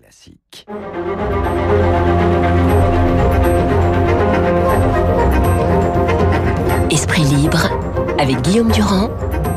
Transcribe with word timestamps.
Classique. 0.00 0.64
Esprit 6.88 7.24
libre 7.24 7.68
avec 8.20 8.40
Guillaume 8.42 8.70
Durand 8.70 9.10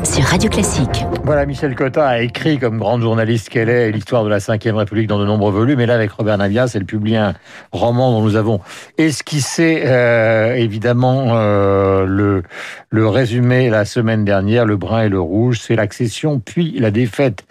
sur 0.04 0.24
Radio 0.24 0.50
Classique. 0.50 1.04
Voilà, 1.24 1.46
Michel 1.46 1.74
Cotta 1.74 2.06
a 2.06 2.20
écrit, 2.20 2.58
comme 2.58 2.78
grande 2.78 3.02
journaliste 3.02 3.48
qu'elle 3.48 3.68
est, 3.68 3.90
l'histoire 3.90 4.24
de 4.24 4.28
la 4.28 4.38
Ve 4.38 4.74
République 4.74 5.06
dans 5.06 5.18
de 5.18 5.24
nombreux 5.24 5.52
volumes. 5.52 5.80
Et 5.80 5.86
là, 5.86 5.94
avec 5.94 6.10
Robert 6.10 6.38
Navias, 6.38 6.72
elle 6.74 6.84
publie 6.84 7.16
un 7.16 7.34
roman 7.70 8.10
dont 8.10 8.22
nous 8.22 8.36
avons 8.36 8.60
esquissé, 8.98 9.82
euh, 9.84 10.54
évidemment, 10.54 11.28
euh, 11.30 12.04
le, 12.06 12.42
le 12.90 13.06
résumé 13.06 13.70
la 13.70 13.84
semaine 13.84 14.24
dernière, 14.24 14.64
le 14.64 14.76
brun 14.76 15.02
et 15.02 15.08
le 15.08 15.20
rouge. 15.20 15.60
C'est 15.60 15.76
l'accession, 15.76 16.40
puis 16.40 16.78
la 16.78 16.90
défaite 16.90 17.44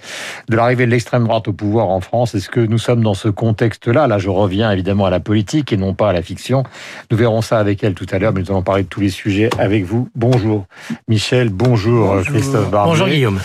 de 0.49 0.55
l'arrivée 0.55 0.85
de 0.85 0.91
l'extrême 0.91 1.23
droite 1.25 1.47
au 1.47 1.53
pouvoir 1.53 1.89
en 1.89 2.01
France. 2.01 2.35
Est-ce 2.35 2.49
que 2.49 2.59
nous 2.59 2.79
sommes 2.79 3.01
dans 3.03 3.13
ce 3.13 3.29
contexte-là? 3.29 4.07
Là, 4.07 4.17
je 4.17 4.29
reviens 4.29 4.71
évidemment 4.71 5.05
à 5.05 5.09
la 5.09 5.19
politique 5.19 5.71
et 5.71 5.77
non 5.77 5.93
pas 5.93 6.09
à 6.09 6.13
la 6.13 6.21
fiction. 6.21 6.63
Nous 7.09 7.17
verrons 7.17 7.41
ça 7.41 7.59
avec 7.59 7.83
elle 7.83 7.93
tout 7.93 8.07
à 8.11 8.19
l'heure, 8.19 8.33
mais 8.33 8.41
nous 8.41 8.51
allons 8.51 8.63
parler 8.63 8.83
de 8.83 8.89
tous 8.89 9.01
les 9.01 9.09
sujets 9.09 9.49
avec 9.57 9.85
vous. 9.85 10.09
Bonjour, 10.15 10.65
Michel. 11.07 11.49
Bonjour, 11.49 12.07
bonjour. 12.07 12.40
Christophe 12.41 12.71
Barbier. 12.71 12.91
Bonjour, 12.91 13.07
Guillaume. 13.07 13.39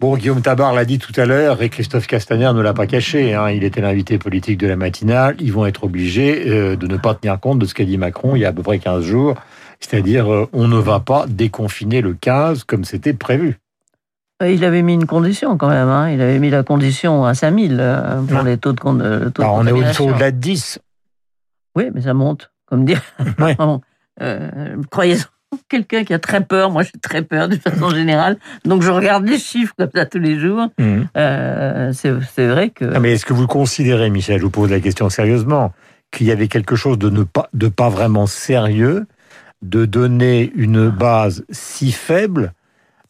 Bon, 0.00 0.16
Guillaume 0.16 0.42
Tabar 0.42 0.74
l'a 0.74 0.84
dit 0.84 0.98
tout 0.98 1.12
à 1.16 1.26
l'heure 1.26 1.62
et 1.62 1.68
Christophe 1.68 2.08
Castaner 2.08 2.52
ne 2.52 2.60
l'a 2.60 2.74
pas 2.74 2.88
caché. 2.88 3.34
Hein. 3.34 3.50
Il 3.50 3.62
était 3.62 3.80
l'invité 3.80 4.18
politique 4.18 4.58
de 4.58 4.66
la 4.66 4.74
matinale. 4.74 5.36
Ils 5.38 5.52
vont 5.52 5.64
être 5.64 5.84
obligés 5.84 6.48
euh, 6.48 6.74
de 6.74 6.88
ne 6.88 6.96
pas 6.96 7.14
tenir 7.14 7.38
compte 7.38 7.60
de 7.60 7.66
ce 7.66 7.74
qu'a 7.74 7.84
dit 7.84 7.98
Macron 7.98 8.34
il 8.34 8.40
y 8.40 8.44
a 8.44 8.48
à 8.48 8.52
peu 8.52 8.62
près 8.62 8.80
15 8.80 9.04
jours. 9.04 9.36
C'est-à-dire, 9.78 10.32
euh, 10.32 10.48
on 10.52 10.66
ne 10.66 10.78
va 10.78 10.98
pas 10.98 11.26
déconfiner 11.28 12.00
le 12.00 12.14
15 12.14 12.64
comme 12.64 12.84
c'était 12.84 13.12
prévu. 13.12 13.60
Euh, 14.42 14.50
il 14.50 14.64
avait 14.64 14.82
mis 14.82 14.94
une 14.94 15.06
condition 15.06 15.56
quand 15.56 15.68
même. 15.68 15.88
Hein. 15.88 16.10
Il 16.10 16.20
avait 16.20 16.40
mis 16.40 16.50
la 16.50 16.64
condition 16.64 17.24
à 17.24 17.34
5000 17.34 17.76
euh, 17.78 18.22
pour 18.22 18.42
les 18.42 18.58
taux 18.58 18.72
de, 18.72 18.80
con 18.80 18.94
le 18.94 19.30
taux 19.30 19.42
Alors, 19.42 19.62
de 19.62 19.70
On 19.70 19.76
est 19.76 20.00
au-delà 20.00 20.32
de 20.32 20.36
10. 20.36 20.80
Oui, 21.76 21.90
mais 21.94 22.00
ça 22.00 22.14
monte, 22.14 22.50
comme 22.66 22.84
dire. 22.84 23.02
Ouais. 23.38 23.56
euh, 24.20 24.76
croyez 24.90 25.16
quelqu'un 25.68 26.04
qui 26.04 26.14
a 26.14 26.18
très 26.18 26.42
peur. 26.42 26.70
Moi, 26.70 26.82
j'ai 26.82 26.98
très 27.00 27.22
peur 27.22 27.48
de 27.48 27.56
façon 27.56 27.90
générale. 27.90 28.36
Donc, 28.64 28.82
je 28.82 28.90
regarde 28.90 29.26
les 29.26 29.38
chiffres 29.38 29.74
comme 29.78 29.90
ça 29.94 30.06
tous 30.06 30.18
les 30.18 30.38
jours. 30.38 30.68
Mmh. 30.78 31.02
Euh, 31.16 31.92
c'est 31.92 32.46
vrai 32.46 32.70
que. 32.70 32.84
mais 32.98 33.12
est-ce 33.12 33.24
que 33.24 33.32
vous 33.32 33.46
considérez, 33.46 34.10
Michel, 34.10 34.38
je 34.38 34.44
vous 34.44 34.50
pose 34.50 34.70
la 34.70 34.80
question 34.80 35.08
sérieusement, 35.08 35.72
qu'il 36.10 36.26
y 36.26 36.32
avait 36.32 36.48
quelque 36.48 36.76
chose 36.76 36.98
de 36.98 37.10
ne 37.10 37.22
pas, 37.22 37.48
de 37.54 37.68
pas 37.68 37.88
vraiment 37.88 38.26
sérieux 38.26 39.06
de 39.62 39.84
donner 39.84 40.50
une 40.54 40.88
base 40.88 41.44
si 41.50 41.92
faible 41.92 42.52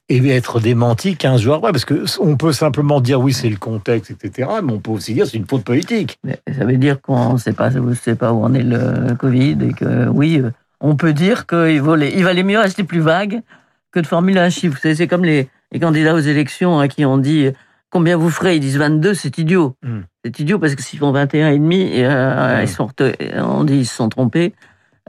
et 0.08 0.28
être 0.30 0.58
démenti 0.58 1.16
15 1.16 1.40
jours 1.40 1.54
après? 1.54 1.70
Parce 1.70 1.84
qu'on 1.84 2.36
peut 2.36 2.52
simplement 2.52 3.00
dire 3.00 3.20
oui, 3.20 3.32
c'est 3.32 3.48
le 3.48 3.56
contexte, 3.56 4.10
etc. 4.10 4.48
Mais 4.64 4.72
on 4.72 4.80
peut 4.80 4.90
aussi 4.90 5.14
dire 5.14 5.26
c'est 5.26 5.36
une 5.36 5.46
faute 5.46 5.62
politique. 5.62 6.18
Mais 6.24 6.40
ça 6.58 6.64
veut 6.64 6.76
dire 6.76 7.00
qu'on 7.00 7.34
ne 7.34 7.38
sait 7.38 7.52
pas, 7.52 7.70
sait 7.94 8.16
pas 8.16 8.32
où 8.32 8.42
en 8.42 8.52
est 8.54 8.64
le 8.64 9.14
Covid 9.14 9.56
et 9.62 9.72
que 9.72 10.08
oui, 10.08 10.42
on 10.80 10.96
peut 10.96 11.12
dire 11.12 11.46
qu'il 11.46 11.82
valait, 11.82 12.12
il 12.14 12.24
valait 12.24 12.42
mieux 12.42 12.58
rester 12.58 12.84
plus 12.84 13.00
vague 13.00 13.42
que 13.92 14.00
de 14.00 14.06
formuler 14.06 14.40
un 14.40 14.50
chiffre. 14.50 14.78
C'est 14.80 15.06
comme 15.06 15.24
les, 15.24 15.48
les, 15.72 15.80
candidats 15.80 16.14
aux 16.14 16.20
élections 16.20 16.78
hein, 16.78 16.88
qui 16.88 17.04
ont 17.04 17.18
dit 17.18 17.48
combien 17.90 18.16
vous 18.16 18.30
ferez? 18.30 18.56
Ils 18.56 18.60
disent 18.60 18.78
22, 18.78 19.14
c'est 19.14 19.38
idiot. 19.38 19.76
Mm. 19.82 20.00
C'est 20.24 20.40
idiot 20.40 20.58
parce 20.58 20.74
que 20.74 20.82
s'ils 20.82 20.98
font 20.98 21.12
21 21.12 21.50
et 21.50 21.58
demi, 21.58 21.90
euh, 21.96 22.58
mm. 22.58 22.62
ils 22.62 22.68
sont, 22.68 22.88
on 23.36 23.64
dit 23.64 23.78
ils 23.78 23.86
se 23.86 23.94
sont 23.94 24.08
trompés. 24.08 24.54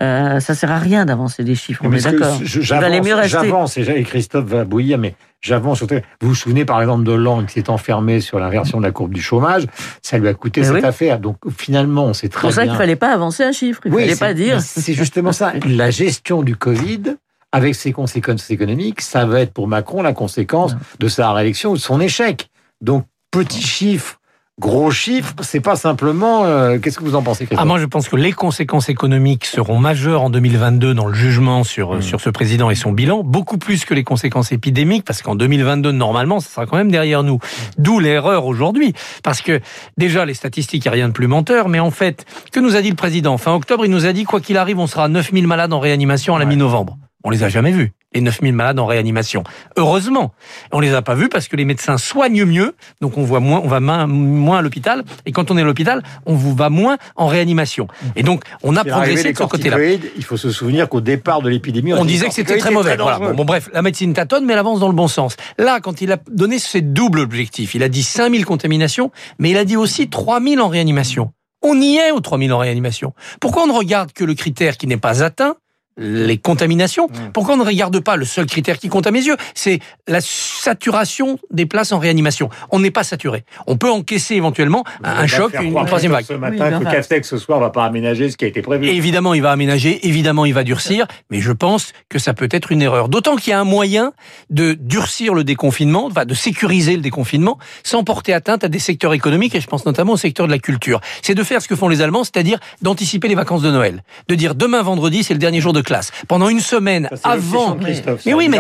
Euh, 0.02 0.40
ça 0.40 0.56
sert 0.56 0.72
à 0.72 0.80
rien 0.80 1.06
d'avancer 1.06 1.44
des 1.44 1.54
chiffres, 1.54 1.84
on 1.86 1.92
est 1.92 2.04
d'accord. 2.04 2.40
J'avance, 2.44 3.78
et 3.78 4.04
Christophe 4.04 4.46
va 4.46 4.64
bouillir, 4.64 4.98
mais 4.98 5.16
j'avance. 5.42 5.82
Vous 5.82 5.88
vous 6.22 6.36
souvenez 6.36 6.66
par 6.66 6.80
exemple 6.82 7.04
de 7.04 7.12
Lang 7.12 7.46
qui 7.46 7.54
s'est 7.54 7.70
enfermé 7.70 8.22
sur 8.22 8.40
l'inversion 8.40 8.78
de 8.80 8.84
la 8.84 8.92
courbe 8.92 9.14
du 9.14 9.22
chômage, 9.22 9.66
ça 10.02 10.18
lui 10.18 10.28
a 10.28 10.34
coûté 10.34 10.64
cette 10.64 10.84
affaire. 10.84 11.20
Donc 11.20 11.38
finalement, 11.58 12.14
c'est 12.14 12.30
très 12.30 12.42
C'est 12.42 12.48
pour 12.48 12.54
ça 12.54 12.68
qu'il 12.68 12.76
fallait 12.76 12.96
pas 12.96 13.14
avancer 13.14 13.44
un 13.44 13.52
chiffre, 13.52 13.82
il 13.86 13.92
fallait 13.92 14.16
pas 14.16 14.34
dire. 14.34 14.62
C'est 14.62 14.94
justement 14.94 15.32
ça. 15.32 15.54
La 15.66 15.90
gestion 15.90 16.44
du 16.44 16.56
Covid, 16.56 17.16
avec 17.52 17.76
ses 17.76 17.92
conséquences 17.92 18.50
économiques, 18.50 19.02
ça 19.02 19.26
va 19.26 19.42
être 19.42 19.54
pour 19.54 19.68
Macron 19.68 20.02
la 20.02 20.14
conséquence 20.14 20.76
de 21.00 21.08
sa 21.08 21.34
réélection 21.34 21.72
ou 21.72 21.76
de 21.76 21.82
son 21.82 22.00
échec. 22.00 22.50
Donc 22.80 23.06
petit 23.32 23.62
chiffre 23.62 24.21
gros 24.60 24.92
chiffres, 24.92 25.34
c'est 25.42 25.60
pas 25.60 25.76
simplement. 25.76 26.46
Euh, 26.46 26.78
qu'est-ce 26.78 27.00
que 27.00 27.04
vous 27.04 27.16
en 27.16 27.24
pensez 27.24 27.48
ah, 27.58 27.66
Moi, 27.66 27.80
je 27.80 27.86
pense 27.86 28.08
que 28.08 28.16
les 28.16 28.32
conséquences 28.32 28.90
économiques 28.90 29.46
seront 29.46 29.80
majeures 29.80 30.22
en 30.22 30.30
2022 30.30 30.94
dans 30.94 31.08
le 31.08 31.14
jugement 31.14 31.64
sur, 31.64 31.96
mmh. 31.96 32.02
sur 32.02 32.22
ce 32.22 32.30
président 32.30 32.70
et 32.70 32.76
son 32.76 32.92
bilan, 32.92 33.24
beaucoup 33.24 33.58
plus 33.58 33.84
que 33.86 33.94
les 33.94 34.04
conséquences 34.04 34.52
épidémiques, 34.52 35.04
parce 35.04 35.22
qu'en 35.22 35.36
2022, 35.36 35.92
normalement, 35.92 36.40
ça 36.40 36.50
sera 36.50 36.66
quand 36.66 36.78
même 36.78 36.92
derrière 36.92 37.24
nous. 37.24 37.40
D'où 37.78 38.00
l'erreur 38.00 38.46
aujourd'hui. 38.46 38.94
Parce 39.24 39.42
que 39.42 39.60
déjà, 39.98 40.26
les 40.26 40.36
statistiques, 40.36 40.86
il 40.86 40.88
n'y 40.88 40.94
a 40.94 40.96
rien 40.96 41.08
de 41.08 41.14
plus 41.14 41.28
menteur, 41.28 41.68
mais 41.68 41.80
en 41.80 41.92
fait, 41.92 42.26
que 42.52 42.60
nous 42.60 42.76
a 42.76 42.82
dit 42.82 42.90
le 42.90 42.96
président? 42.96 43.38
Fin 43.38 43.54
octobre, 43.54 43.86
il 43.86 43.92
nous 43.92 44.06
a 44.06 44.14
dit, 44.14 44.24
quoi 44.24 44.40
qu'il 44.40 44.58
arrive, 44.58 44.80
on 44.80 44.88
sera 44.88 45.06
à 45.06 45.08
9000 45.08 45.48
malades 45.48 45.74
en 45.74 45.80
réanimation 45.80 46.36
à 46.36 46.40
la 46.40 46.46
mi-novembre. 46.46 46.98
On 47.24 47.30
les 47.30 47.44
a 47.44 47.50
jamais 47.50 47.72
vus 47.72 47.94
les 48.14 48.22
9000 48.22 48.54
malades 48.54 48.80
en 48.80 48.86
réanimation. 48.86 49.44
Heureusement, 49.78 50.34
on 50.72 50.80
les 50.80 50.94
a 50.94 51.02
pas 51.02 51.16
vus 51.16 51.30
parce 51.30 51.48
que 51.48 51.56
les 51.56 51.66
médecins 51.66 51.98
soignent 51.98 52.46
mieux, 52.46 52.76
donc 53.00 53.18
on 53.18 53.24
voit 53.24 53.40
moins, 53.40 53.62
on 53.64 53.68
va 53.68 53.80
moins 53.80 54.58
à 54.58 54.62
l'hôpital, 54.62 55.04
et 55.26 55.32
quand 55.32 55.50
on 55.50 55.58
est 55.58 55.62
à 55.62 55.66
l'hôpital, 55.66 56.04
on 56.26 56.36
vous 56.36 56.54
va 56.54 56.70
moins 56.70 56.98
en 57.16 57.28
réanimation. 57.28 57.88
Et 58.16 58.24
donc, 58.24 58.44
on 58.64 58.76
a 58.76 58.84
progressé 58.84 59.32
de 59.32 59.38
ce 59.38 59.44
côté-là. 59.44 59.78
Il 60.18 60.24
faut 60.24 60.38
se 60.38 60.52
souvenir 60.52 60.90
qu'au 60.90 61.02
départ 61.02 61.42
de 61.42 61.50
l'épidémie, 61.50 61.94
on, 61.94 62.06
disait 62.06 62.28
que 62.28 62.34
c'était 62.34 62.58
très 62.58 62.72
mauvais. 62.72 62.98
Bon, 62.98 63.46
bref, 63.46 63.70
la 63.74 63.82
médecine 63.82 64.14
tâtonne, 64.14 64.46
mais 64.46 64.54
elle 64.54 64.60
avance 64.60 64.80
dans 64.80 64.90
le 64.90 64.96
bon 64.96 65.08
sens. 65.08 65.38
Là, 65.58 65.80
quand 65.80 66.02
il 66.02 66.12
a 66.12 66.18
donné 66.30 66.60
ce 66.60 66.78
double 66.78 67.20
objectif, 67.20 67.76
il 67.76 67.84
a 67.84 67.90
dit 67.90 68.04
5000 68.04 68.46
contaminations, 68.46 69.12
mais 69.40 69.52
il 69.52 69.58
a 69.58 69.66
dit 69.66 69.78
aussi 69.78 70.10
3000 70.10 70.60
en 70.60 70.68
réanimation. 70.68 71.32
On 71.62 71.80
y 71.80 71.98
est 71.98 72.12
aux 72.12 72.20
3000 72.20 72.52
en 72.54 72.58
réanimation. 72.58 73.14
Pourquoi 73.40 73.64
on 73.64 73.68
ne 73.68 73.74
regarde 73.74 74.12
que 74.14 74.24
le 74.24 74.34
critère 74.34 74.78
qui 74.78 74.88
n'est 74.88 74.98
pas 74.98 75.24
atteint 75.24 75.56
les 75.98 76.38
contaminations. 76.38 77.08
Mmh. 77.08 77.32
Pourquoi 77.34 77.56
on 77.56 77.58
ne 77.58 77.66
regarde 77.66 78.00
pas 78.00 78.16
le 78.16 78.26
seul 78.26 78.46
critère 78.46 78.80
qui 78.80 78.90
compte 78.90 79.08
à 79.08 79.12
mes 79.12 79.24
yeux? 79.24 79.36
C'est 79.54 79.80
la 80.08 80.20
saturation 80.22 81.38
des 81.52 81.66
places 81.66 81.92
en 81.92 82.00
réanimation. 82.00 82.50
On 82.72 82.80
n'est 82.80 82.92
pas 82.92 83.04
saturé. 83.04 83.44
On 83.68 83.78
peut 83.78 83.90
encaisser 83.90 84.36
éventuellement 84.36 84.84
un 85.04 85.28
choc, 85.28 85.54
une 85.62 85.74
troisième 85.86 86.12
vague. 86.12 86.26
Ce 86.26 86.34
matin, 86.34 86.80
que 86.80 86.92
Castex 86.92 87.28
ce 87.28 87.38
soir 87.38 87.60
va 87.60 87.70
pas 87.70 87.86
aménager 87.86 88.30
ce 88.30 88.38
qui 88.38 88.46
a 88.46 88.48
été 88.48 88.62
prévu. 88.62 88.88
évidemment, 88.88 89.34
il 89.34 89.42
va 89.42 89.52
aménager, 89.52 90.08
évidemment, 90.08 90.46
il 90.46 90.54
va 90.54 90.64
durcir, 90.64 91.08
mais 91.30 91.42
je 91.42 91.52
pense 91.52 91.94
que 92.10 92.20
ça 92.20 92.34
peut 92.34 92.50
être 92.52 92.72
une 92.72 92.82
erreur. 92.82 93.10
D'autant 93.10 93.36
qu'il 93.36 93.52
y 93.52 93.54
a 93.54 93.60
un 93.60 93.66
moyen 93.66 94.14
de 94.50 94.74
durcir 94.74 95.34
le 95.34 95.44
déconfinement, 95.44 96.08
enfin, 96.08 96.26
de 96.26 96.34
sécuriser 96.34 96.96
le 96.96 97.02
déconfinement, 97.02 97.58
sans 97.84 98.04
porter 98.04 98.34
atteinte 98.34 98.64
à 98.64 98.68
des 98.68 98.80
secteurs 98.80 99.14
économiques, 99.14 99.56
et 99.56 99.62
je 99.62 99.68
pense 99.68 99.86
notamment 99.86 100.14
au 100.14 100.18
secteur 100.18 100.48
de 100.48 100.52
la 100.52 100.60
culture. 100.60 101.02
C'est 101.22 101.36
de 101.36 101.44
faire 101.44 101.62
ce 101.62 101.68
que 101.68 101.76
font 101.76 101.90
les 101.90 102.02
Allemands, 102.02 102.24
c'est-à-dire 102.24 102.60
d'anticiper 102.82 103.28
les 103.28 103.36
vacances 103.36 103.62
de 103.62 103.72
Noël. 103.72 104.04
De 104.28 104.36
dire 104.36 104.56
demain 104.56 104.82
vendredi, 104.82 105.24
c'est 105.24 105.34
le 105.34 105.40
dernier 105.40 105.62
jour 105.62 105.74
de 105.74 105.81
classe. 105.82 106.12
Pendant 106.28 106.50
une 106.50 106.60
semaine 106.60 107.10
avant. 107.24 107.78
Mais, 108.26 108.34
oui, 108.34 108.50
mais, 108.50 108.60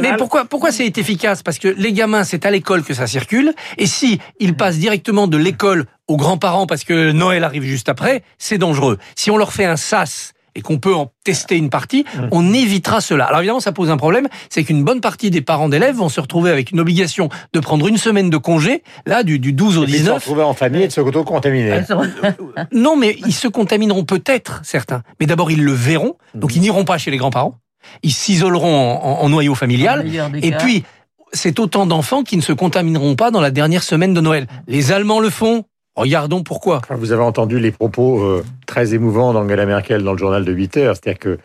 mais 0.00 0.16
pourquoi 0.16 0.44
pourquoi 0.44 0.72
c'est 0.72 0.96
efficace? 0.98 1.42
Parce 1.42 1.58
que 1.58 1.68
les 1.68 1.92
gamins, 1.92 2.24
c'est 2.24 2.46
à 2.46 2.50
l'école 2.50 2.82
que 2.82 2.94
ça 2.94 3.06
circule, 3.06 3.54
et 3.78 3.86
si 3.86 4.20
ils 4.38 4.54
passent 4.54 4.78
directement 4.78 5.26
de 5.26 5.36
l'école 5.36 5.86
aux 6.08 6.16
grands-parents 6.16 6.66
parce 6.66 6.84
que 6.84 7.12
Noël 7.12 7.44
arrive 7.44 7.62
juste 7.62 7.88
après, 7.88 8.22
c'est 8.38 8.58
dangereux. 8.58 8.98
Si 9.14 9.30
on 9.30 9.36
leur 9.36 9.52
fait 9.52 9.64
un 9.64 9.76
sas 9.76 10.32
et 10.54 10.62
qu'on 10.62 10.78
peut 10.78 10.94
en 10.94 11.12
tester 11.24 11.56
une 11.56 11.70
partie, 11.70 12.04
on 12.32 12.52
évitera 12.52 13.00
cela. 13.00 13.24
Alors 13.26 13.40
évidemment, 13.40 13.60
ça 13.60 13.72
pose 13.72 13.90
un 13.90 13.96
problème, 13.96 14.28
c'est 14.48 14.64
qu'une 14.64 14.84
bonne 14.84 15.00
partie 15.00 15.30
des 15.30 15.40
parents 15.40 15.68
d'élèves 15.68 15.96
vont 15.96 16.08
se 16.08 16.20
retrouver 16.20 16.50
avec 16.50 16.70
une 16.70 16.80
obligation 16.80 17.28
de 17.52 17.60
prendre 17.60 17.86
une 17.88 17.98
semaine 17.98 18.30
de 18.30 18.36
congé, 18.36 18.82
là, 19.06 19.22
du, 19.22 19.38
du 19.38 19.52
12 19.52 19.78
au 19.78 19.84
19. 19.84 20.00
Ils 20.00 20.04
se 20.06 20.10
retrouver 20.10 20.42
en 20.42 20.54
famille 20.54 20.82
et 20.82 20.88
de 20.88 20.92
se 20.92 21.00
contaminer. 21.00 21.80
non, 22.72 22.96
mais 22.96 23.16
ils 23.26 23.34
se 23.34 23.48
contamineront 23.48 24.04
peut-être, 24.04 24.60
certains. 24.64 25.02
Mais 25.18 25.26
d'abord, 25.26 25.50
ils 25.50 25.62
le 25.62 25.72
verront, 25.72 26.16
donc 26.34 26.56
ils 26.56 26.60
n'iront 26.60 26.84
pas 26.84 26.98
chez 26.98 27.10
les 27.10 27.16
grands-parents. 27.16 27.56
Ils 28.02 28.12
s'isoleront 28.12 28.98
en, 29.00 29.28
noyau 29.28 29.54
familial. 29.54 30.04
Et 30.42 30.52
puis, 30.52 30.84
c'est 31.32 31.58
autant 31.58 31.86
d'enfants 31.86 32.22
qui 32.22 32.36
ne 32.36 32.42
se 32.42 32.52
contamineront 32.52 33.16
pas 33.16 33.30
dans 33.30 33.40
la 33.40 33.50
dernière 33.50 33.82
semaine 33.82 34.14
de 34.14 34.20
Noël. 34.20 34.46
Les 34.66 34.92
Allemands 34.92 35.20
le 35.20 35.30
font, 35.30 35.64
Regardons 35.96 36.42
pourquoi. 36.42 36.80
Vous 36.90 37.12
avez 37.12 37.22
entendu 37.22 37.58
les 37.58 37.72
propos 37.72 38.20
euh, 38.20 38.44
très 38.66 38.94
émouvants 38.94 39.32
d'Angela 39.32 39.66
Merkel 39.66 40.02
dans 40.02 40.12
le 40.12 40.18
journal 40.18 40.44
de 40.44 40.52
8 40.52 40.76
heures, 40.76 40.94
c'est-à-dire 40.96 41.18
que 41.18 41.38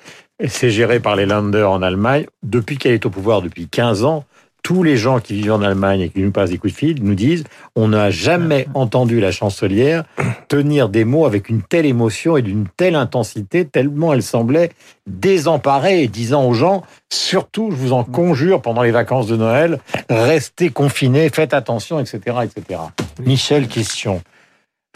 c'est 0.47 0.69
géré 0.69 0.99
par 0.99 1.15
les 1.15 1.25
Länder 1.25 1.63
en 1.63 1.81
Allemagne. 1.81 2.25
Depuis 2.43 2.77
qu'elle 2.77 2.93
est 2.93 3.05
au 3.05 3.09
pouvoir, 3.09 3.41
depuis 3.41 3.67
15 3.67 4.03
ans, 4.03 4.25
tous 4.65 4.81
les 4.81 4.97
gens 4.97 5.19
qui 5.19 5.35
vivent 5.35 5.53
en 5.53 5.61
Allemagne 5.61 6.01
et 6.01 6.09
qui 6.09 6.21
nous 6.21 6.31
passent 6.31 6.49
des 6.49 6.57
coups 6.57 6.73
de 6.73 6.77
fil 6.77 7.03
nous 7.03 7.13
disent 7.13 7.43
on 7.75 7.89
n'a 7.89 8.09
jamais 8.09 8.67
entendu 8.73 9.19
la 9.19 9.31
chancelière 9.31 10.05
tenir 10.47 10.89
des 10.89 11.05
mots 11.05 11.27
avec 11.27 11.49
une 11.49 11.61
telle 11.61 11.85
émotion 11.85 12.35
et 12.35 12.41
d'une 12.41 12.65
telle 12.75 12.95
intensité, 12.95 13.65
tellement 13.65 14.11
elle 14.11 14.23
semblait 14.23 14.71
désemparée 15.05 16.01
et 16.01 16.07
disant 16.07 16.45
aux 16.45 16.55
gens 16.55 16.81
surtout, 17.11 17.69
je 17.69 17.75
vous 17.75 17.93
en 17.93 18.03
conjure, 18.03 18.63
pendant 18.63 18.81
les 18.81 18.89
vacances 18.89 19.27
de 19.27 19.35
Noël, 19.35 19.79
restez 20.09 20.71
confinés, 20.71 21.29
faites 21.29 21.53
attention, 21.53 21.99
etc. 21.99 22.37
etc. 22.43 22.79
Michel, 23.23 23.67
question. 23.67 24.23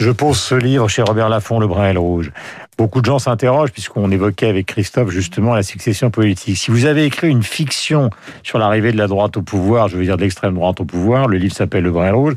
Je 0.00 0.10
pose 0.10 0.40
ce 0.40 0.54
livre 0.54 0.88
chez 0.88 1.02
Robert 1.02 1.28
Laffont, 1.28 1.60
Le 1.60 1.66
Brun 1.66 1.90
et 1.90 1.92
le 1.92 2.00
Rouge. 2.00 2.32
Beaucoup 2.78 3.02
de 3.02 3.04
gens 3.04 3.18
s'interrogent, 3.18 3.70
puisqu'on 3.70 4.10
évoquait 4.10 4.48
avec 4.48 4.64
Christophe 4.64 5.10
justement 5.10 5.54
la 5.54 5.62
succession 5.62 6.10
politique. 6.10 6.56
Si 6.56 6.70
vous 6.70 6.86
avez 6.86 7.04
écrit 7.04 7.28
une 7.28 7.42
fiction 7.42 8.08
sur 8.42 8.58
l'arrivée 8.58 8.92
de 8.92 8.96
la 8.96 9.08
droite 9.08 9.36
au 9.36 9.42
pouvoir, 9.42 9.88
je 9.88 9.98
veux 9.98 10.04
dire 10.04 10.16
de 10.16 10.22
l'extrême 10.22 10.54
droite 10.54 10.80
au 10.80 10.86
pouvoir, 10.86 11.28
le 11.28 11.36
livre 11.36 11.54
s'appelle 11.54 11.84
Le 11.84 11.90
Brun 11.90 12.06
et 12.06 12.10
le 12.12 12.16
Rouge, 12.16 12.34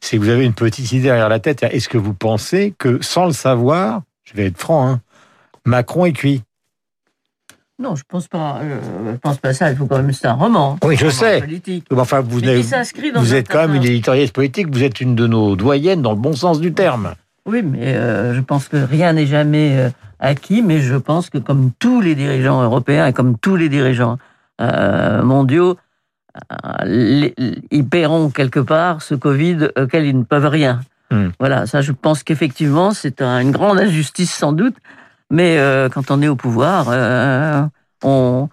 c'est 0.00 0.16
que 0.16 0.22
vous 0.22 0.30
avez 0.30 0.46
une 0.46 0.54
petite 0.54 0.90
idée 0.92 1.02
derrière 1.02 1.28
la 1.28 1.38
tête. 1.38 1.62
Est-ce 1.64 1.90
que 1.90 1.98
vous 1.98 2.14
pensez 2.14 2.72
que, 2.78 3.02
sans 3.02 3.26
le 3.26 3.32
savoir, 3.32 4.00
je 4.24 4.32
vais 4.32 4.46
être 4.46 4.58
franc, 4.58 4.88
hein, 4.88 5.00
Macron 5.66 6.06
est 6.06 6.12
cuit? 6.12 6.42
Non, 7.82 7.96
je 7.96 8.04
pense 8.08 8.28
pas. 8.28 8.60
euh, 8.62 8.78
je 9.12 9.16
pense 9.18 9.38
pas 9.38 9.52
ça. 9.52 9.70
Il 9.70 9.76
faut 9.76 9.86
quand 9.86 9.96
même. 9.96 10.12
C'est 10.12 10.26
un 10.28 10.34
roman. 10.34 10.78
Oui, 10.84 10.94
je 10.96 11.06
roman 11.06 11.12
sais. 11.18 11.40
Politique. 11.40 11.86
Enfin, 11.94 12.20
vous, 12.20 12.40
n'avez- 12.40 12.62
vous 13.16 13.34
êtes 13.34 13.48
quand 13.48 13.58
même 13.66 13.74
une 13.74 13.82
éditorialiste 13.84 14.34
politique, 14.34 14.68
vous 14.72 14.82
êtes 14.84 15.00
une 15.00 15.14
de 15.16 15.26
nos 15.26 15.56
doyennes 15.56 16.00
dans 16.02 16.12
le 16.12 16.18
bon 16.18 16.32
sens 16.34 16.60
du 16.60 16.72
terme. 16.72 17.14
Oui, 17.44 17.62
mais 17.62 17.94
euh, 17.96 18.34
je 18.34 18.40
pense 18.40 18.68
que 18.68 18.76
rien 18.76 19.14
n'est 19.14 19.26
jamais 19.26 19.76
euh, 19.76 19.90
acquis, 20.20 20.62
mais 20.62 20.78
je 20.80 20.94
pense 20.94 21.28
que 21.28 21.38
comme 21.38 21.72
tous 21.80 22.00
les 22.00 22.14
dirigeants 22.14 22.62
européens 22.62 23.06
et 23.08 23.12
comme 23.12 23.36
tous 23.36 23.56
les 23.56 23.68
dirigeants 23.68 24.16
euh, 24.60 25.22
mondiaux, 25.24 25.76
les- 26.84 27.34
ils 27.70 27.84
paieront 27.86 28.30
quelque 28.30 28.60
part 28.60 29.02
ce 29.02 29.14
Covid 29.14 29.68
auquel 29.76 30.06
ils 30.06 30.16
ne 30.18 30.24
peuvent 30.24 30.46
rien. 30.46 30.80
Hmm. 31.10 31.28
Voilà, 31.40 31.66
ça 31.66 31.80
je 31.82 31.92
pense 31.92 32.22
qu'effectivement 32.22 32.92
c'est 32.92 33.20
un- 33.22 33.40
une 33.40 33.50
grande 33.50 33.78
injustice 33.78 34.32
sans 34.32 34.52
doute, 34.52 34.76
mais 35.32 35.58
euh, 35.58 35.88
quand 35.88 36.10
on 36.10 36.20
est 36.22 36.28
au 36.28 36.36
pouvoir, 36.36 36.86
euh, 36.90 37.66
on, 38.04 38.48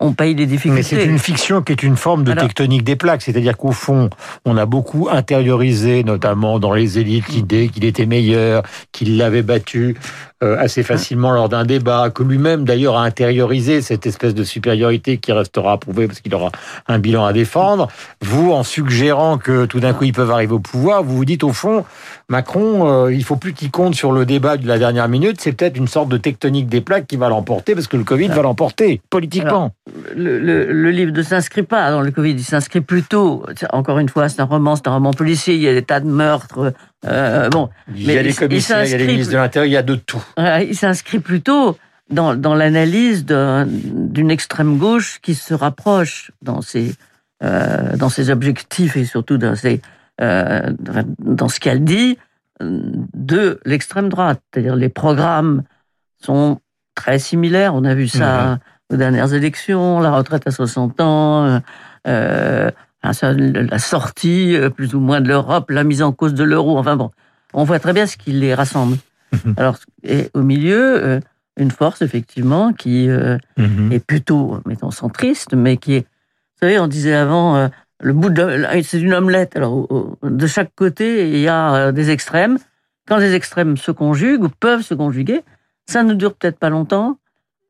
on 0.00 0.12
paye 0.12 0.34
les 0.34 0.42
Mais 0.42 0.46
difficultés. 0.46 0.82
c'est 0.82 1.04
une 1.04 1.18
fiction 1.18 1.62
qui 1.62 1.72
est 1.72 1.82
une 1.82 1.96
forme 1.96 2.24
de 2.24 2.32
Alors- 2.32 2.44
tectonique 2.44 2.82
des 2.84 2.96
plaques, 2.96 3.22
c'est-à-dire 3.22 3.56
qu'au 3.56 3.72
fond, 3.72 4.10
on 4.44 4.56
a 4.56 4.66
beaucoup 4.66 5.08
intériorisé, 5.10 6.04
notamment 6.04 6.58
dans 6.58 6.72
les 6.72 6.98
élites, 6.98 7.28
l'idée 7.28 7.68
qu'il 7.68 7.84
était 7.84 8.06
meilleur, 8.06 8.62
qu'il 8.92 9.16
l'avait 9.16 9.42
battu 9.42 9.96
euh, 10.42 10.56
assez 10.58 10.82
facilement 10.82 11.32
lors 11.32 11.50
d'un 11.50 11.66
débat, 11.66 12.08
que 12.08 12.22
lui-même 12.22 12.64
d'ailleurs 12.64 12.96
a 12.96 13.02
intériorisé 13.04 13.82
cette 13.82 14.06
espèce 14.06 14.34
de 14.34 14.42
supériorité 14.42 15.18
qui 15.18 15.32
restera 15.32 15.72
approuvée 15.72 16.06
parce 16.06 16.20
qu'il 16.20 16.34
aura 16.34 16.50
un 16.88 16.98
bilan 16.98 17.26
à 17.26 17.34
défendre. 17.34 17.88
Vous, 18.22 18.50
en 18.52 18.62
suggérant 18.62 19.36
que 19.36 19.66
tout 19.66 19.80
d'un 19.80 19.92
coup 19.92 20.04
ils 20.04 20.14
peuvent 20.14 20.30
arriver 20.30 20.54
au 20.54 20.58
pouvoir, 20.58 21.02
vous 21.02 21.14
vous 21.14 21.24
dites 21.26 21.44
au 21.44 21.52
fond, 21.52 21.84
Macron, 22.30 22.88
euh, 23.06 23.12
il 23.12 23.22
faut 23.22 23.36
plus 23.36 23.52
qu'il 23.52 23.70
compte 23.70 23.94
sur 23.94 24.12
le 24.12 24.24
débat 24.24 24.56
de 24.56 24.66
la 24.66 24.78
dernière 24.78 25.08
minute, 25.08 25.38
c'est 25.42 25.52
peut-être 25.52 25.76
une 25.76 25.88
sorte 25.88 26.08
de 26.08 26.16
tectonique 26.16 26.68
des 26.68 26.80
plaques 26.80 27.06
qui 27.06 27.16
va 27.16 27.28
l'emporter 27.28 27.74
parce 27.74 27.86
que 27.86 27.98
le 27.98 28.04
Covid 28.04 28.28
va 28.28 28.40
l'emporter 28.40 29.02
politiquement. 29.10 29.72
Le, 30.16 30.38
le- 30.38 30.72
le 30.72 30.90
livre 30.90 31.12
ne 31.12 31.22
s'inscrit 31.22 31.62
pas 31.62 31.90
dans 31.90 32.00
le 32.00 32.10
Covid, 32.10 32.32
il 32.32 32.44
s'inscrit 32.44 32.80
plutôt, 32.80 33.44
encore 33.72 33.98
une 33.98 34.08
fois, 34.08 34.28
c'est 34.28 34.40
un 34.40 34.44
roman, 34.44 34.76
c'est 34.76 34.88
un 34.88 34.92
roman 34.92 35.12
policier, 35.12 35.54
il 35.54 35.60
y 35.62 35.68
a 35.68 35.72
des 35.74 35.82
tas 35.82 36.00
de 36.00 36.06
meurtres. 36.06 36.72
euh, 37.06 37.48
bon, 37.50 37.68
Il 37.94 38.02
y 38.02 38.18
a 38.18 38.22
les 38.22 38.28
commissaires, 38.48 38.84
il 38.84 38.88
il 38.88 38.90
y 38.90 38.94
a 38.94 38.98
les 38.98 39.04
ministres 39.12 39.32
de 39.32 39.38
l'Intérieur, 39.38 39.66
il 39.66 39.72
y 39.72 39.76
a 39.76 39.82
de 39.82 39.94
tout. 39.94 40.24
euh, 40.38 40.60
il 40.68 40.76
s'inscrit 40.76 41.18
plutôt 41.20 41.76
dans, 42.10 42.34
dans 42.34 42.54
l'analyse 42.54 43.24
d'un- 43.24 43.66
d'une 43.68 44.30
extrême 44.30 44.78
gauche 44.78 45.18
qui 45.22 45.34
se 45.34 45.54
rapproche 45.54 46.30
dans 46.42 46.60
ses, 46.60 46.94
euh, 47.42 47.96
dans 47.96 48.08
ses 48.08 48.30
objectifs 48.30 48.96
et 48.96 49.04
surtout 49.04 49.38
dans, 49.38 49.54
ses, 49.56 49.80
euh, 50.20 50.72
dans 51.18 51.48
ce 51.48 51.60
qu'elle 51.60 51.84
dit 51.84 52.18
de 52.60 53.58
l'extrême 53.64 54.08
droite. 54.08 54.40
C'est-à-dire 54.52 54.76
les 54.76 54.88
programmes 54.88 55.62
sont 56.22 56.60
très 56.94 57.18
similaires. 57.18 57.74
On 57.74 57.84
a 57.84 57.94
vu 57.94 58.08
ça 58.08 58.58
aux 58.90 58.96
dernières 58.96 59.32
élections, 59.32 60.00
la 60.00 60.10
retraite 60.10 60.46
à 60.46 60.50
60 60.50 61.00
ans, 61.00 61.44
euh, 61.44 61.58
euh, 62.06 62.70
la 63.02 63.78
sortie 63.78 64.56
euh, 64.56 64.68
plus 64.68 64.94
ou 64.94 65.00
moins 65.00 65.20
de 65.20 65.28
l'Europe, 65.28 65.70
la 65.70 65.84
mise 65.84 66.02
en 66.02 66.12
cause 66.12 66.34
de 66.34 66.44
l'euro. 66.44 66.78
Enfin 66.78 66.96
bon, 66.96 67.10
on 67.54 67.64
voit 67.64 67.78
très 67.78 67.92
bien 67.92 68.06
ce 68.06 68.16
qui 68.16 68.32
les 68.32 68.54
rassemble. 68.54 68.96
Alors, 69.56 69.76
et 70.02 70.28
au 70.34 70.42
milieu, 70.42 71.20
une 71.56 71.70
force 71.70 72.02
effectivement 72.02 72.72
qui 72.72 73.08
euh, 73.08 73.38
est 73.90 74.04
plutôt, 74.04 74.60
mettons, 74.66 74.90
centriste, 74.90 75.54
mais 75.54 75.76
qui 75.76 75.94
est, 75.94 76.00
vous 76.00 76.66
savez, 76.66 76.78
on 76.80 76.88
disait 76.88 77.14
avant, 77.14 77.70
le 78.00 78.12
bout 78.12 78.30
de, 78.30 78.66
c'est 78.82 79.00
une 79.00 79.14
omelette. 79.14 79.56
Alors, 79.56 80.18
de 80.22 80.46
chaque 80.48 80.74
côté, 80.74 81.30
il 81.30 81.38
y 81.38 81.48
a 81.48 81.92
des 81.92 82.10
extrêmes. 82.10 82.58
Quand 83.06 83.18
les 83.18 83.34
extrêmes 83.34 83.76
se 83.76 83.92
conjuguent 83.92 84.44
ou 84.44 84.48
peuvent 84.48 84.82
se 84.82 84.94
conjuguer, 84.94 85.42
ça 85.86 86.02
ne 86.02 86.14
dure 86.14 86.34
peut-être 86.34 86.58
pas 86.58 86.70
longtemps, 86.70 87.19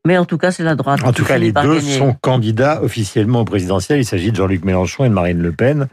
mais 0.06 0.16
en 0.16 0.24
tout 0.24 0.38
cas, 0.38 0.50
c'est 0.50 0.62
la 0.62 0.74
droite. 0.74 1.00
En 1.04 1.12
tout 1.12 1.24
cas, 1.24 1.36
les 1.38 1.52
deux 1.52 1.60
gagner. 1.76 1.98
sont 1.98 2.14
candidats 2.20 2.82
officiellement 2.82 3.40
au 3.40 3.44
présidentiel. 3.44 4.00
Il 4.00 4.04
s'agit 4.04 4.30
de 4.30 4.36
Jean-Luc 4.36 4.64
Mélenchon 4.64 5.04
et 5.04 5.08
de 5.08 5.14
Marine 5.14 5.42
Le 5.42 5.52
Pen. 5.52 5.88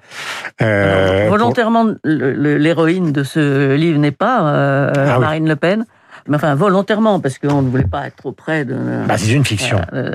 Euh, 0.61 1.19
Alors, 1.25 1.29
volontairement, 1.31 1.87
l'héroïne 2.03 3.11
de 3.11 3.23
ce 3.23 3.75
livre 3.75 3.99
n'est 3.99 4.11
pas 4.11 4.47
euh, 4.53 4.91
Ah 4.95 5.15
oui. 5.19 5.21
Marine 5.25 5.47
Le 5.49 5.55
Pen, 5.55 5.85
mais 6.27 6.35
enfin 6.37 6.55
volontairement, 6.55 7.19
parce 7.19 7.37
qu'on 7.37 7.61
ne 7.61 7.69
voulait 7.69 7.83
pas 7.83 8.07
être 8.07 8.15
trop 8.15 8.31
près 8.31 8.65
de. 8.65 8.75
bah, 9.07 9.17
c'est 9.17 9.31
une 9.33 9.45
fiction. 9.45 9.81
Euh, 9.93 10.11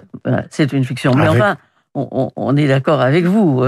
c'est 0.50 0.72
une 0.72 0.84
fiction. 0.84 1.12
Mais 1.14 1.26
Avec- 1.26 1.42
enfin, 1.42 1.56
on, 1.94 2.56
est 2.56 2.68
d'accord 2.68 3.00
avec 3.02 3.24
vous. 3.26 3.62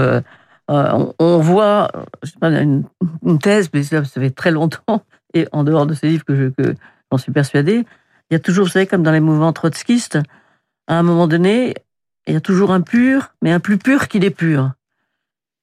on, 0.67 1.13
on 1.19 1.37
voit 1.37 1.91
je 2.23 2.31
sais 2.31 2.39
pas, 2.39 2.49
une, 2.49 2.83
une 3.23 3.37
thèse, 3.39 3.69
mais 3.73 3.83
ça, 3.83 4.03
ça 4.03 4.19
fait 4.21 4.31
très 4.31 4.49
longtemps, 4.51 5.03
et 5.35 5.47
en 5.51 5.63
dehors 5.63 5.85
de 5.85 5.93
ces 5.93 6.07
livres 6.07 6.25
que 6.25 6.35
je- 6.35 6.47
que 6.63 6.73
j'en 7.11 7.17
suis 7.19 7.31
persuadé, 7.31 7.85
il 8.29 8.33
y 8.33 8.37
a 8.37 8.39
toujours, 8.39 8.65
vous 8.65 8.71
savez, 8.71 8.87
comme 8.87 9.03
dans 9.03 9.11
les 9.11 9.19
mouvements 9.19 9.53
trotskistes, 9.53 10.19
à 10.87 10.97
un 10.97 11.03
moment 11.03 11.27
donné, 11.27 11.75
il 12.27 12.33
y 12.33 12.37
a 12.37 12.41
toujours 12.41 12.71
un 12.71 12.81
pur, 12.81 13.33
mais 13.41 13.51
un 13.51 13.59
plus 13.59 13.77
pur 13.77 14.07
qu'il 14.07 14.23
est 14.23 14.31
pur. 14.31 14.71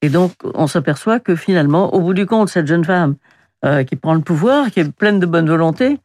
Et 0.00 0.08
donc, 0.08 0.32
on 0.54 0.66
s'aperçoit 0.66 1.20
que 1.20 1.36
finalement, 1.36 1.94
au 1.94 2.00
bout 2.00 2.14
du 2.14 2.26
compte, 2.26 2.48
cette 2.48 2.66
jeune 2.66 2.84
femme 2.84 3.16
euh, 3.64 3.84
qui 3.84 3.96
prend 3.96 4.14
le 4.14 4.20
pouvoir, 4.20 4.70
qui 4.70 4.80
est 4.80 4.92
pleine 4.92 5.20
de 5.20 5.26
bonne 5.26 5.48
volonté, 5.48 5.98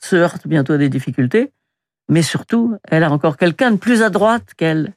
se 0.00 0.16
heurte 0.16 0.46
bientôt 0.46 0.72
à 0.74 0.78
des 0.78 0.88
difficultés, 0.88 1.52
mais 2.08 2.22
surtout, 2.22 2.76
elle 2.88 3.04
a 3.04 3.10
encore 3.10 3.36
quelqu'un 3.36 3.72
de 3.72 3.76
plus 3.76 4.02
à 4.02 4.10
droite 4.10 4.54
qu'elle 4.56 4.94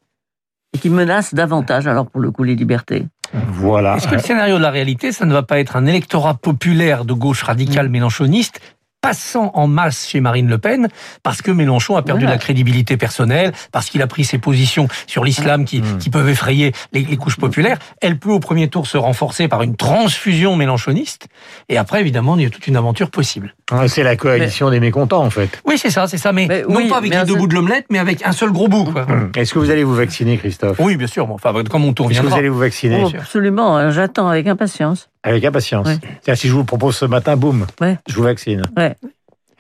et 0.74 0.78
qui 0.78 0.90
menace 0.90 1.34
davantage, 1.34 1.88
alors 1.88 2.08
pour 2.08 2.20
le 2.20 2.32
coup, 2.32 2.44
les 2.44 2.56
libertés. 2.56 3.08
Voilà. 3.34 3.96
Est-ce 3.96 4.08
que 4.08 4.16
le 4.16 4.22
scénario 4.22 4.58
de 4.58 4.62
la 4.62 4.72
réalité, 4.72 5.12
ça 5.12 5.26
ne 5.26 5.34
va 5.34 5.44
pas 5.44 5.60
être 5.60 5.76
un 5.78 5.86
électorat 5.86 6.34
populaire 6.34 7.06
de 7.06 7.14
gauche 7.14 7.44
Mm. 7.44 7.48
radicale 7.48 7.90
mélenchoniste 7.90 8.60
passant 9.08 9.52
en 9.54 9.68
masse 9.68 10.08
chez 10.08 10.20
Marine 10.20 10.48
Le 10.48 10.58
Pen 10.58 10.88
parce 11.24 11.42
que 11.42 11.52
Mélenchon 11.52 11.96
a 11.98 12.02
perdu 12.02 12.22
Voilà. 12.26 12.36
la 12.36 12.40
crédibilité 12.40 12.98
personnelle, 12.98 13.52
parce 13.72 13.90
qu'il 13.90 14.02
a 14.02 14.08
pris 14.08 14.24
ses 14.24 14.38
positions 14.38 14.88
sur 15.08 15.24
l'islam 15.24 15.66
qui, 15.66 15.82
Mm. 15.82 15.98
qui 16.00 16.10
peuvent 16.10 16.30
effrayer 16.30 16.72
les, 16.94 17.02
les 17.04 17.18
couches 17.18 17.38
populaires. 17.38 17.78
Elle 18.02 18.18
peut 18.18 18.32
au 18.32 18.40
premier 18.40 18.68
tour 18.68 18.88
se 18.88 18.98
renforcer 18.98 19.48
par 19.48 19.62
une 19.64 19.76
transfusion 19.76 20.56
mélenchoniste. 20.56 21.28
Et 21.70 21.78
après, 21.78 22.02
évidemment, 22.02 22.36
il 22.38 22.44
y 22.44 22.46
a 22.46 22.50
toute 22.50 22.68
une 22.68 22.76
aventure 22.78 23.10
possible. 23.12 23.56
Ouais, 23.72 23.88
C'est 23.88 24.04
la 24.04 24.16
coalition 24.16 24.70
des 24.70 24.80
mécontents, 24.80 25.24
en 25.24 25.30
fait. 25.30 25.62
Oui, 25.66 25.78
c'est 25.78 25.90
ça, 25.90 26.08
c'est 26.08 26.18
ça. 26.18 26.32
Mais, 26.34 26.46
Mais 26.48 26.62
non 26.64 26.76
oui, 26.78 26.90
pas 26.90 26.98
avec 26.98 27.12
les 27.14 27.20
deux 27.22 27.28
seul- 27.34 27.38
bouts 27.38 27.48
de 27.48 27.54
l'omelette, 27.56 27.86
mais 27.90 28.00
avec 28.00 28.26
un 28.26 28.32
seul 28.32 28.52
gros 28.52 28.68
bout. 28.68 28.86
quoi. 28.86 29.06
Est-ce 29.36 29.54
que 29.54 29.60
vous 29.60 29.70
allez 29.72 29.84
vous 29.84 29.96
vacciner, 29.96 30.38
Christophe? 30.38 30.78
Oui, 30.80 30.96
bien 30.98 31.08
sûr. 31.08 31.28
Bon, 31.28 31.36
enfin, 31.36 31.54
quand 31.70 31.80
mon 31.80 31.94
tour 31.94 32.06
Est-ce 32.10 32.18
que 32.18 32.22
vous 32.24 32.28
viendra. 32.28 32.40
allez 32.40 32.50
vous 32.50 32.60
vacciner? 32.60 33.02
Oh, 33.04 33.12
absolument, 33.18 33.78
hein, 33.78 33.92
j'attends 33.92 34.28
avec 34.28 34.48
impatience. 34.48 35.10
Avec 35.26 35.44
impatience. 35.44 35.88
Ouais. 35.88 36.36
Si 36.36 36.48
je 36.48 36.54
vous 36.54 36.64
propose 36.64 36.96
ce 36.96 37.06
matin, 37.06 37.36
boum, 37.36 37.66
Ouais. 37.82 37.98
je 38.08 38.16
vous 38.16 38.24
vaccine. 38.24 38.62
Ouais. 38.78 38.96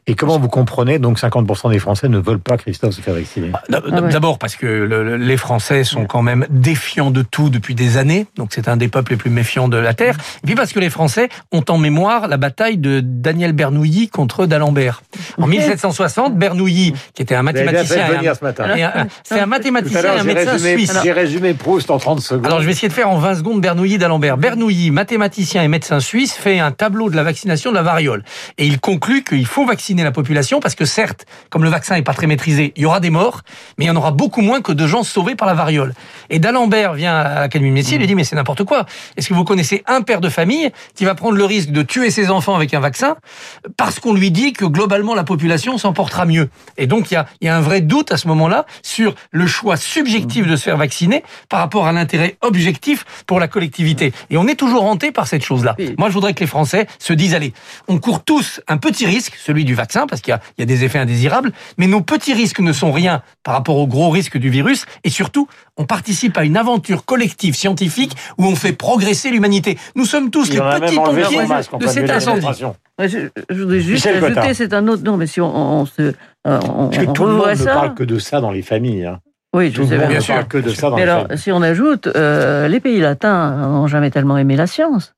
Et 0.07 0.13
comment 0.13 0.37
vous 0.37 0.49
comprenez 0.49 0.99
donc 0.99 1.17
50% 1.19 1.71
des 1.71 1.79
Français 1.79 2.07
ne 2.09 2.19
veulent 2.19 2.39
pas 2.39 2.57
Christophe 2.57 2.93
se 2.93 3.01
faire 3.01 3.15
vacciner? 3.15 3.51
Ah 3.73 3.79
ouais. 3.83 4.11
D'abord 4.11 4.37
parce 4.37 4.55
que 4.55 4.67
le- 4.67 5.03
le- 5.03 5.17
les 5.17 5.37
Français 5.37 5.83
sont 5.83 6.05
quand 6.05 6.21
même 6.21 6.45
défiants 6.51 7.09
de 7.09 7.23
tout 7.23 7.49
depuis 7.49 7.73
des 7.73 7.97
années, 7.97 8.27
donc 8.35 8.49
c'est 8.53 8.67
un 8.67 8.77
des 8.77 8.87
peuples 8.87 9.11
les 9.13 9.17
plus 9.17 9.31
méfiants 9.31 9.67
de 9.67 9.77
la 9.77 9.95
Terre. 9.95 10.15
Et 10.43 10.45
puis 10.45 10.53
parce 10.55 10.73
que 10.73 10.79
les 10.79 10.91
Français 10.91 11.29
ont 11.51 11.63
en 11.69 11.79
mémoire 11.79 12.27
la 12.27 12.37
bataille 12.37 12.77
de 12.77 13.01
Daniel 13.03 13.53
Bernoulli 13.53 14.07
contre 14.09 14.45
d'Alembert. 14.45 15.01
En 15.41 15.47
1760, 15.47 16.37
Bernoulli, 16.37 16.93
qui 17.15 17.23
était 17.23 17.33
un 17.33 17.41
mathématicien, 17.41 18.05
un- 18.59 19.01
un- 19.01 19.07
c'est 19.23 19.39
un 19.39 19.45
mathématicien 19.47 20.03
et 20.03 20.07
un 20.07 20.17
j'ai 20.19 20.23
médecin 20.35 20.51
résumé, 20.51 20.73
suisse. 20.77 20.99
j'ai 21.03 21.11
résumé 21.13 21.53
Proust 21.55 21.89
en 21.89 21.97
30 21.97 22.19
secondes. 22.21 22.45
Alors 22.45 22.61
je 22.61 22.65
vais 22.67 22.73
essayer 22.73 22.89
de 22.89 22.93
faire 22.93 23.09
en 23.09 23.17
20 23.17 23.35
secondes 23.35 23.59
Bernoulli 23.59 23.97
d'Alembert. 23.97 24.37
Bernoulli, 24.37 24.91
mathématicien 24.91 25.63
et 25.63 25.67
médecin 25.67 25.99
suisse, 25.99 26.33
fait 26.35 26.59
un 26.59 26.71
tableau 26.71 27.09
de 27.09 27.15
la 27.15 27.23
vaccination 27.23 27.71
de 27.71 27.75
la 27.75 27.81
variole. 27.81 28.23
Et 28.59 28.67
il 28.67 28.79
conclut 28.79 29.23
qu'il 29.23 29.47
faut 29.47 29.65
vacciner 29.65 29.94
la 30.03 30.11
population 30.11 30.59
parce 30.59 30.75
que 30.75 30.85
certes, 30.85 31.25
comme 31.49 31.63
le 31.63 31.69
vaccin 31.69 31.95
n'est 31.95 32.01
pas 32.01 32.13
très 32.13 32.27
maîtrisé, 32.27 32.73
il 32.75 32.83
y 32.83 32.85
aura 32.85 32.99
des 32.99 33.09
morts, 33.09 33.41
mais 33.77 33.85
il 33.85 33.87
y 33.87 33.91
en 33.91 33.95
aura 33.95 34.11
beaucoup 34.11 34.41
moins 34.41 34.61
que 34.61 34.71
de 34.71 34.87
gens 34.87 35.03
sauvés 35.03 35.35
par 35.35 35.47
la 35.47 35.53
variole. 35.53 35.93
Et 36.29 36.39
d'Alembert 36.39 36.93
vient 36.93 37.15
à 37.15 37.39
l'Académie 37.41 37.69
de 37.69 37.75
médecine 37.75 38.01
et 38.01 38.07
dit 38.07 38.15
mais 38.15 38.23
c'est 38.23 38.35
n'importe 38.35 38.63
quoi. 38.63 38.85
Est-ce 39.17 39.29
que 39.29 39.33
vous 39.33 39.43
connaissez 39.43 39.83
un 39.87 40.01
père 40.01 40.21
de 40.21 40.29
famille 40.29 40.71
qui 40.95 41.05
va 41.05 41.15
prendre 41.15 41.37
le 41.37 41.45
risque 41.45 41.69
de 41.69 41.83
tuer 41.83 42.11
ses 42.11 42.29
enfants 42.29 42.55
avec 42.55 42.73
un 42.73 42.79
vaccin 42.79 43.15
parce 43.77 43.99
qu'on 43.99 44.13
lui 44.13 44.31
dit 44.31 44.53
que 44.53 44.65
globalement 44.65 45.15
la 45.15 45.23
population 45.23 45.77
s'en 45.77 45.93
portera 45.93 46.25
mieux? 46.25 46.49
Et 46.77 46.87
donc 46.87 47.11
il 47.11 47.15
y 47.15 47.17
a, 47.17 47.25
y 47.41 47.47
a 47.47 47.55
un 47.55 47.61
vrai 47.61 47.81
doute 47.81 48.11
à 48.11 48.17
ce 48.17 48.27
moment-là 48.27 48.65
sur 48.83 49.15
le 49.31 49.47
choix 49.47 49.77
subjectif 49.77 50.47
de 50.47 50.55
se 50.55 50.63
faire 50.63 50.77
vacciner 50.77 51.23
par 51.49 51.59
rapport 51.59 51.87
à 51.87 51.91
l'intérêt 51.91 52.37
objectif 52.41 53.05
pour 53.27 53.39
la 53.39 53.47
collectivité. 53.47 54.13
Et 54.29 54.37
on 54.37 54.47
est 54.47 54.55
toujours 54.55 54.83
hanté 54.83 55.11
par 55.11 55.27
cette 55.27 55.43
chose-là. 55.43 55.75
Moi, 55.97 56.09
je 56.09 56.13
voudrais 56.13 56.33
que 56.33 56.39
les 56.39 56.47
Français 56.47 56.87
se 56.99 57.13
disent, 57.13 57.33
allez, 57.33 57.53
on 57.87 57.99
court 57.99 58.23
tous 58.23 58.61
un 58.67 58.77
petit 58.77 59.05
risque, 59.05 59.35
celui 59.43 59.65
du 59.65 59.75
vaccin, 59.75 59.84
parce 60.07 60.21
qu'il 60.21 60.31
y 60.31 60.33
a, 60.33 60.41
il 60.57 60.61
y 60.61 60.63
a 60.63 60.65
des 60.65 60.83
effets 60.83 60.99
indésirables, 60.99 61.51
mais 61.77 61.87
nos 61.87 62.01
petits 62.01 62.33
risques 62.33 62.59
ne 62.59 62.73
sont 62.73 62.91
rien 62.91 63.21
par 63.43 63.53
rapport 63.53 63.77
aux 63.77 63.87
gros 63.87 64.09
risques 64.09 64.37
du 64.37 64.49
virus, 64.49 64.85
et 65.03 65.09
surtout, 65.09 65.47
on 65.77 65.85
participe 65.85 66.37
à 66.37 66.43
une 66.43 66.57
aventure 66.57 67.05
collective 67.05 67.55
scientifique 67.55 68.15
où 68.37 68.45
on 68.45 68.55
fait 68.55 68.73
progresser 68.73 69.29
l'humanité. 69.31 69.77
Nous 69.95 70.05
sommes 70.05 70.29
tous 70.31 70.49
les 70.49 70.57
petits 70.59 70.95
pompiers 70.95 71.79
de 71.79 71.87
cet 71.87 72.09
incendie. 72.09 72.45
Ouais, 72.99 73.09
Je, 73.09 73.19
je 73.49 73.61
voudrais 73.61 73.79
juste 73.81 74.05
Michel 74.05 74.23
ajouter, 74.23 74.53
c'est 74.53 74.73
un 74.73 74.87
autre. 74.87 75.03
Non, 75.03 75.17
mais 75.17 75.27
si 75.27 75.41
on, 75.41 75.53
on 75.81 75.85
se. 75.85 76.01
euh, 76.01 76.13
on, 76.45 76.87
Parce 76.89 77.03
que 77.03 77.09
on 77.09 77.13
tout 77.13 77.25
le 77.25 77.33
monde 77.33 77.47
ne 77.49 77.65
parle 77.65 77.93
que 77.93 78.03
de 78.05 78.19
ça 78.19 78.39
dans 78.39 78.51
les 78.51 78.61
familles. 78.61 79.05
Hein. 79.05 79.19
Oui, 79.53 79.69
je 79.69 79.75
Tout 79.75 79.81
le 79.81 79.87
sais 79.87 79.97
monde 79.97 80.07
bien. 80.07 80.17
ne 80.17 80.21
sûr. 80.23 80.33
parle 80.35 80.47
que 80.47 80.57
de 80.57 80.69
ça 80.69 80.89
dans 80.89 80.95
Mais 80.95 81.03
les 81.05 81.09
alors, 81.11 81.23
familles. 81.23 81.37
si 81.37 81.51
on 81.51 81.61
ajoute, 81.61 82.07
euh, 82.07 82.67
les 82.69 82.79
pays 82.79 82.99
latins 82.99 83.55
n'ont 83.67 83.87
jamais 83.87 84.11
tellement 84.11 84.37
aimé 84.37 84.55
la 84.55 84.67
science. 84.67 85.13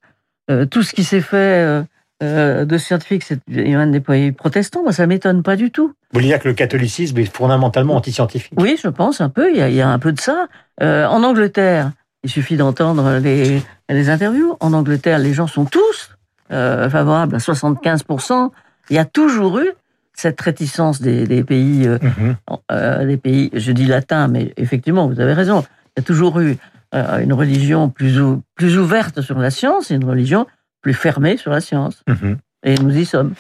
euh, 0.50 0.66
tout 0.66 0.82
ce 0.84 0.94
qui 0.94 1.04
s'est 1.04 1.22
fait 1.22 1.84
euh, 2.24 2.66
de 2.66 2.78
scientifique, 2.78 3.24
c'est 3.24 3.40
un 3.58 3.88
des 3.88 4.00
pays 4.00 4.32
protestants. 4.32 4.84
Moi, 4.84 4.92
ça 4.92 5.06
m'étonne 5.08 5.44
pas 5.44 5.56
du 5.56 5.72
tout. 5.72 5.88
Vous 5.88 5.94
voulez 6.20 6.28
dire 6.28 6.40
que 6.40 6.48
le 6.48 6.54
catholicisme 6.54 7.18
est 7.20 7.26
fondamentalement 7.36 7.96
anti-scientifique? 7.96 8.54
Oui, 8.60 8.78
je 8.82 8.88
pense 8.88 9.22
un 9.22 9.30
peu. 9.30 9.52
Il 9.52 9.58
y 9.58 9.62
a, 9.62 9.70
il 9.70 9.76
y 9.76 9.82
a 9.82 9.90
un 9.90 10.00
peu 10.00 10.12
de 10.12 10.20
ça. 10.20 10.48
Euh, 10.82 11.06
en 11.06 11.24
Angleterre, 11.24 11.92
il 12.24 12.30
suffit 12.30 12.58
d'entendre 12.58 13.20
les, 13.20 13.62
les 13.90 14.10
interviews. 14.10 14.56
En 14.60 14.74
Angleterre, 14.74 15.20
les 15.20 15.34
gens 15.34 15.48
sont 15.48 15.66
tous 15.66 16.12
euh, 16.52 16.90
favorables 16.90 17.36
à 17.36 17.40
75%. 17.40 18.52
Il 18.90 18.96
y 18.96 19.00
a 19.00 19.06
toujours 19.06 19.60
eu 19.60 19.70
cette 20.14 20.40
réticence 20.42 21.02
des, 21.02 21.28
des 21.28 21.44
pays, 21.44 21.86
euh, 21.88 22.00
Mhm. 22.02 23.06
des 23.08 23.18
pays, 23.18 23.50
je 23.54 23.72
dis 23.72 23.86
latins, 23.86 24.28
mais 24.28 24.54
effectivement, 24.58 25.08
vous 25.08 25.20
avez 25.20 25.34
raison. 25.34 25.64
Il 25.96 26.00
y 26.00 26.02
a 26.02 26.04
toujours 26.04 26.40
eu 26.40 26.58
une 26.94 27.34
religion 27.34 27.90
plus, 27.90 28.20
ou- 28.20 28.42
plus 28.56 28.80
ouverte 28.80 29.22
sur 29.22 29.38
la 29.38 29.52
science 29.52 29.90
une 29.92 30.06
religion 30.06 30.48
plus 30.88 30.94
fermée 30.94 31.36
sur 31.36 31.51
la 31.51 31.60
science. 31.60 32.01
Mhm. 32.08 32.38
Et 32.63 32.75
nous 32.75 32.98
y 32.98 33.06
sommes. 33.06 33.34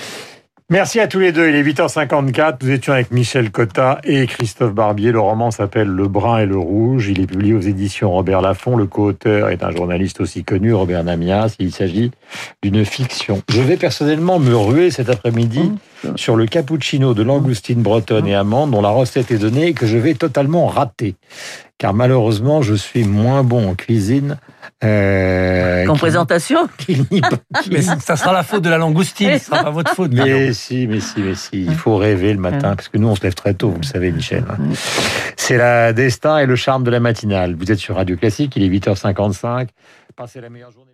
Merci 0.69 0.99
à 0.99 1.07
tous 1.07 1.19
les 1.19 1.31
deux. 1.31 1.47
Il 1.47 1.55
est 1.55 1.63
8h54. 1.63 2.57
Nous 2.61 2.71
étions 2.71 2.91
avec 2.91 3.09
Michel 3.11 3.51
Cotta 3.51 4.01
et 4.03 4.27
Christophe 4.27 4.73
Barbier. 4.73 5.13
Le 5.13 5.21
roman 5.21 5.49
s'appelle 5.49 5.87
Le 5.87 6.09
Brun 6.09 6.39
et 6.39 6.45
le 6.45 6.57
Rouge. 6.57 7.07
Il 7.07 7.21
est 7.21 7.25
publié 7.25 7.53
aux 7.53 7.61
éditions 7.61 8.11
Robert 8.11 8.41
Laffont. 8.41 8.75
Le 8.75 8.85
co-auteur 8.85 9.47
est 9.47 9.63
un 9.63 9.71
journaliste 9.71 10.19
aussi 10.19 10.43
connu, 10.43 10.73
Robert 10.73 11.05
Namias. 11.05 11.55
Il 11.59 11.71
s'agit 11.71 12.11
d'une 12.61 12.83
fiction. 12.83 13.41
Je 13.49 13.61
vais 13.61 13.77
personnellement 13.77 14.39
me 14.39 14.53
ruer 14.53 14.91
cet 14.91 15.09
après-midi 15.09 15.71
Mmh. 16.03 16.09
sur 16.15 16.35
le 16.35 16.45
cappuccino 16.45 17.15
de 17.15 17.23
langoustine 17.23 17.81
bretonne 17.81 18.27
et 18.27 18.35
amande 18.35 18.71
dont 18.71 18.81
la 18.81 18.89
recette 18.89 19.31
est 19.31 19.39
donnée 19.39 19.67
et 19.67 19.73
que 19.73 19.87
je 19.87 19.97
vais 19.97 20.13
totalement 20.13 20.67
rater. 20.67 21.15
Car 21.79 21.93
malheureusement, 21.93 22.63
je 22.63 22.73
suis 22.73 23.03
moins 23.03 23.43
bon 23.43 23.69
en 23.69 23.75
cuisine. 23.75 24.37
Euh, 24.83 25.85
Qu'en 25.85 25.95
présentation, 25.95 26.67
Mais 27.71 27.81
ça 27.81 28.15
sera 28.15 28.33
la 28.33 28.43
faute 28.43 28.63
de 28.63 28.69
la 28.69 28.77
langoustine, 28.77 29.37
ce 29.37 29.45
sera 29.45 29.63
pas 29.63 29.69
votre 29.69 29.93
faute. 29.93 30.11
Mais 30.11 30.53
si, 30.53 30.87
mais 30.87 30.99
si, 30.99 31.19
mais 31.21 31.35
si. 31.35 31.65
Il 31.65 31.75
faut 31.75 31.97
rêver 31.97 32.33
le 32.33 32.39
matin, 32.39 32.75
parce 32.75 32.89
que 32.89 32.97
nous, 32.97 33.07
on 33.07 33.15
se 33.15 33.21
lève 33.23 33.35
très 33.35 33.53
tôt, 33.53 33.69
vous 33.69 33.79
le 33.79 33.85
savez, 33.85 34.11
Michel. 34.11 34.43
hein. 34.49 34.57
C'est 35.35 35.57
la 35.57 35.93
destin 35.93 36.39
et 36.39 36.45
le 36.45 36.55
charme 36.55 36.83
de 36.83 36.89
la 36.91 36.99
matinale. 36.99 37.55
Vous 37.55 37.71
êtes 37.71 37.79
sur 37.79 37.95
Radio 37.95 38.17
Classique, 38.17 38.55
il 38.55 38.63
est 38.63 38.69
8h55. 38.79 39.67
Passez 40.15 40.41
la 40.41 40.49
meilleure 40.49 40.71
journée. 40.71 40.91